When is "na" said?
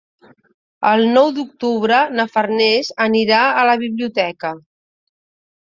2.15-2.27